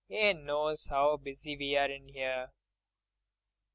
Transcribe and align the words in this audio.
"'E 0.09 0.33
knows 0.33 0.87
'ow 0.89 1.15
busy 1.15 1.55
we 1.55 1.77
are 1.77 1.91
in 1.91 2.09
'ere." 2.15 2.51